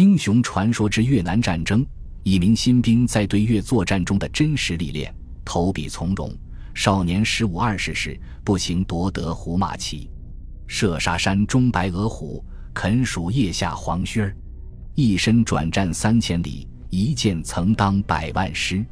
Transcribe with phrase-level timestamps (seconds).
[0.00, 1.84] 英雄传说之越南战争，
[2.22, 5.14] 一名新兵在对越作战中的真实历练。
[5.44, 6.34] 投笔从戎，
[6.72, 10.08] 少年十五二十时，步行夺得胡马骑，
[10.66, 12.42] 射杀山中白额虎，
[12.72, 14.34] 啃蜀腋下黄须儿。
[14.94, 18.82] 一身转战三千里，一剑曾当百万师。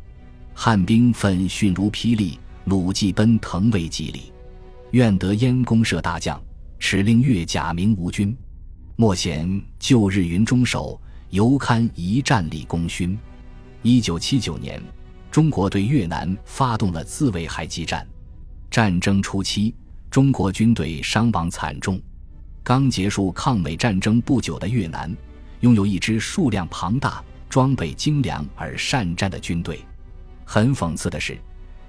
[0.53, 4.31] 汉兵奋迅如霹雳，鲁骑奔腾未几里。
[4.91, 6.39] 愿得燕公社大将，
[6.79, 8.37] 耻令越甲名吴军。
[9.01, 13.17] 莫嫌旧日云中守，犹堪一战立功勋。
[13.81, 14.83] 一九七九年，
[15.31, 18.05] 中国对越南发动了自卫海激战。
[18.69, 19.73] 战争初期，
[20.11, 22.01] 中国军队伤亡惨重。
[22.65, 25.17] 刚结束抗美战争不久的越南，
[25.61, 29.79] 拥有一支数量庞大、装备精良而善战的军队。
[30.45, 31.39] 很讽刺的是，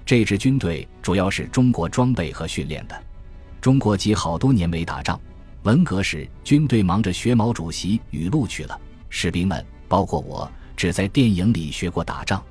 [0.06, 2.94] 这支军队主要是中国装备和训练的。
[3.60, 5.20] 中国几好多年没打仗。
[5.64, 12.42] 文革时，军队忙着学毛主席语录去了，士兵们，包括我，只在电影里学过打仗。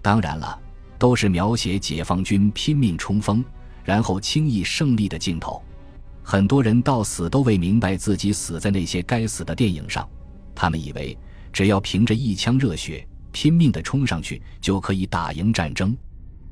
[0.00, 0.56] 当然了，
[0.96, 3.44] 都是描写解放军拼命冲锋，
[3.82, 5.60] 然后轻易胜利的镜头。
[6.22, 10.08] 很多人到死都未明白自己死在那些该死的电影上，
[10.54, 11.18] 他们以为
[11.52, 15.94] 只要凭着一腔热血拼命地冲上去，就可以打赢战争。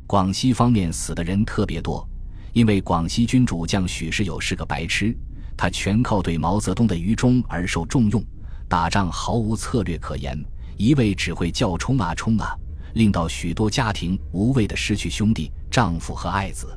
[0.09, 2.05] 广西方面死的人特别多，
[2.53, 5.17] 因为广西军主将许世友是个白痴。
[5.63, 8.21] 他全靠对毛泽东的愚忠而受重用，
[8.69, 10.37] 打仗毫无策略可言，
[10.77, 12.53] 一味只会叫冲啊冲啊，
[12.95, 16.77] 令到许多家庭无谓的失去兄弟、丈夫和爱子。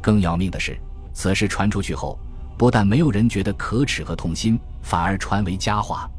[0.00, 0.74] 更要命的是，
[1.12, 2.18] 此事传出去后，
[2.56, 6.10] 不但没有人觉得可耻和痛心，反而传为佳话。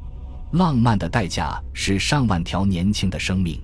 [0.52, 3.60] 浪漫的代价是上万条年轻的生命，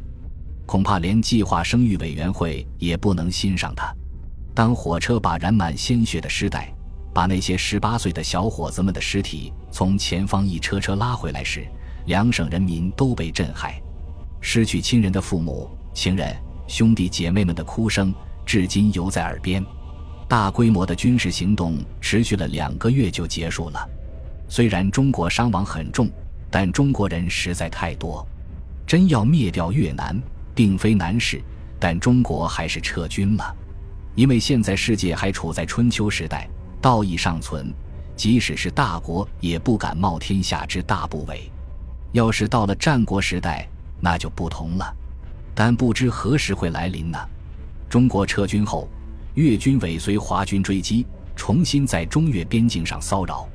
[0.66, 3.96] 恐怕连计划生育委员会也不能欣赏他。
[4.56, 6.74] 当火车把染满鲜血的尸袋。
[7.14, 11.66] 把那些十八岁的小伙子们的尸体从前方一车车拉回来时，
[12.06, 13.74] 两省人民都被震撼。
[14.40, 16.36] 失去亲人的父母、情人、
[16.68, 18.14] 兄弟姐妹们的哭声
[18.46, 19.64] 至今犹在耳边。
[20.28, 23.88] 大规模的军事行动持续了两个月就结束了。
[24.48, 26.10] 虽然中国伤亡很重，
[26.50, 28.26] 但中国人实在太多。
[28.88, 30.20] 真要灭掉越南，
[30.56, 31.42] 并非难事，
[31.80, 33.56] 但中国还是撤军了，
[34.16, 36.50] 因为现在世界还处在春秋时代。
[36.82, 37.72] 道义尚存，
[38.16, 41.42] 即使是大国也不敢冒天下之大不韪。
[42.12, 43.70] 要是到了战国时代，
[44.00, 44.94] 那就不同了。
[45.54, 47.18] 但不知何时会来临呢？
[47.88, 48.88] 中国撤军后，
[49.36, 51.06] 越军尾随华军追击，
[51.36, 53.48] 重新在中越边境上骚扰。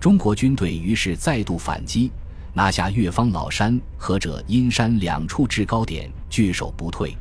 [0.00, 2.10] 中国军队于是再度反击，
[2.54, 7.16] 拿下越方老山和者阴山两处制高点，据守不退。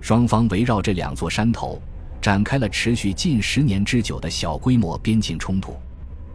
[0.00, 1.80] 双方围绕这两座山头。
[2.24, 5.76] 展开了持续近十年之久的小规模边境冲突。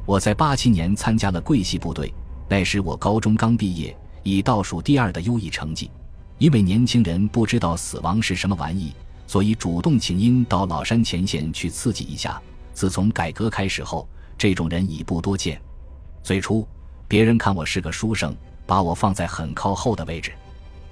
[0.05, 2.13] 我在八七年参加了桂系部队，
[2.47, 5.89] 那时我高中刚毕业，以倒数第二的优异成绩。
[6.37, 8.93] 因为年轻人不知道死亡是什么玩意，
[9.25, 12.39] 所以主动请缨到老山前线去刺激一下。
[12.71, 14.07] 自从改革开始后，
[14.37, 15.59] 这种人已不多见。
[16.21, 16.67] 最初，
[17.07, 20.33] 别人看我是个书生，把我放在很靠后的位置，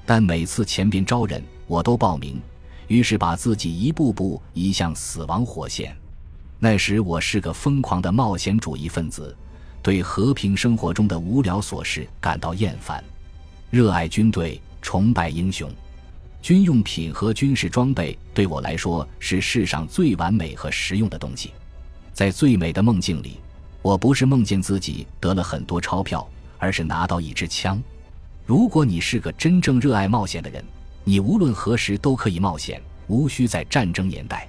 [0.08, 2.42] 但每次前边招人，我都报名。
[2.88, 5.96] 于是把自己一步步移向死亡火线。
[6.60, 9.36] 那时我是个疯狂的冒险主义分子，
[9.82, 13.04] 对和平生活中的无聊琐事感到厌烦，
[13.70, 15.70] 热爱军队，崇拜英雄。
[16.42, 21.52] 军用品和军事装备对我来说是世上最完美和实用的东西。
[22.14, 23.38] 在最美的梦境里，
[23.82, 26.28] 我不是梦见自己得了很多钞票，
[26.58, 27.82] 而是拿到一支枪。
[28.46, 30.64] 如果你是个真正热爱冒险的人。
[31.08, 34.46] 你无论何时都可以冒险，无需在战争年代。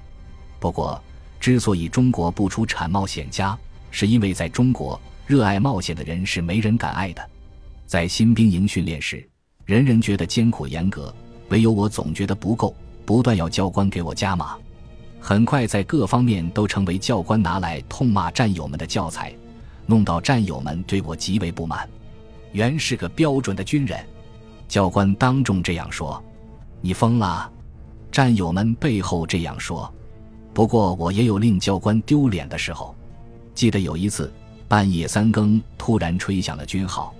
[0.59, 1.01] 不过，
[1.39, 3.57] 之所以中国不出产冒险家，
[3.93, 7.25] 是因为在中国，热爱冒险的人是没人敢爱的。
[7.87, 9.25] 在新兵营训练时，
[9.67, 11.15] 人人觉得艰苦严格，
[11.51, 12.75] 唯有我总觉得不够，
[13.07, 14.57] 不断要教官给我加码。
[15.21, 19.33] 很快，在各方面都成为教官拿来痛骂战友们的教材，
[19.87, 21.89] 弄到战友们对我极为不满。
[22.51, 24.05] 原是个标准的军人，
[24.67, 26.21] 教官当众这样说。
[26.81, 27.51] 你疯了！
[28.11, 29.93] 战友们背后这样说。
[30.55, 32.95] 不过我也有令教官丢脸的时候。
[33.55, 34.33] 记得有一次
[34.69, 37.13] 半夜三更，突然吹响了军号。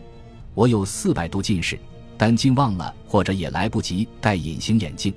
[0.55, 1.79] 我有四百度近视，
[2.17, 5.13] 但竟忘了或者也来不及戴隐形眼镜。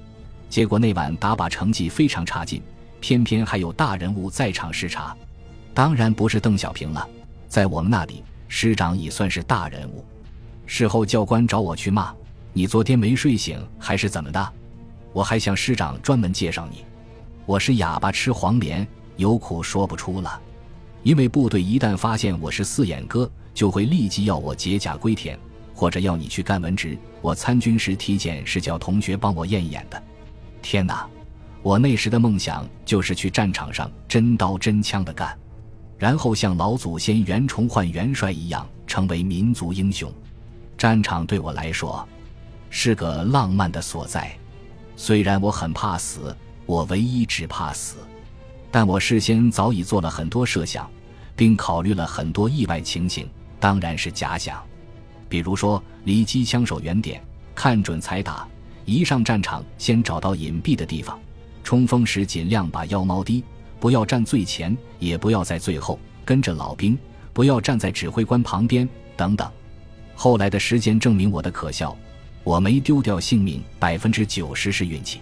[0.50, 2.62] 结果那晚打靶成绩非常差劲，
[3.00, 5.16] 偏偏还有大人物在场视察。
[5.74, 7.08] 当然不是邓小平了，
[7.48, 10.04] 在我们那里，师长已算是大人物。
[10.66, 12.14] 事后教官找我去骂。
[12.54, 14.54] 你昨天没睡醒还是怎么的？
[15.14, 16.84] 我还向师长专门介绍你。
[17.46, 20.40] 我是哑巴吃黄连，有苦说不出了。
[21.02, 25.40] 因为部队一旦发现我是四眼哥，就会立即要我解甲归田，
[25.74, 26.98] 或者要你去干文职。
[27.22, 30.04] 我参军时体检是叫同学帮我验一眼的。
[30.62, 31.08] 天哪！
[31.64, 35.38] 我那时的梦想就是去战场上真刀真枪的干，
[35.98, 40.12] 然后像老祖先袁崇焕元帅一样成为民族英雄。
[40.78, 42.08] 战场对我来说
[42.74, 44.36] 是个浪漫的所在，
[44.96, 46.36] 虽然我很怕死，
[46.66, 47.98] 我唯一只怕死，
[48.72, 50.90] 但我事先早已做了很多设想，
[51.36, 53.30] 并考虑了很多意外情形，
[53.60, 54.64] 当然是假想。
[55.28, 57.22] 比如说，离机枪手远点，
[57.54, 58.48] 看准才打；
[58.86, 61.20] 一上战场，先找到隐蔽的地方。
[61.64, 63.44] 冲锋时尽量把腰猫低，
[63.82, 66.98] 不要站最前，也不要在最后，跟着老兵，
[67.34, 69.50] 不要站在指挥官旁边，等等。
[70.16, 71.96] 后来的时间证明我的可笑，
[72.44, 75.20] 我没丢掉性命，百分之九十是运气。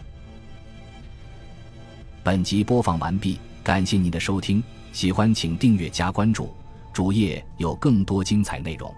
[2.24, 4.64] 本集播放完毕，感谢您的收听，
[4.94, 6.54] 喜欢请订阅加关注，
[6.94, 8.94] 主页有更多精彩内容。